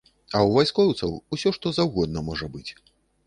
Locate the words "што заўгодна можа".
1.59-2.51